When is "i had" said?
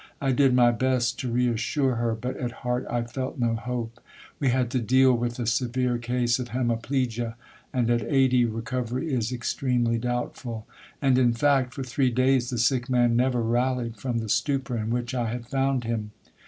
15.13-15.45